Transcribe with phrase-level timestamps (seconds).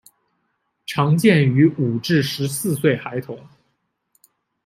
[0.87, 3.39] 常见于五至十四岁孩童。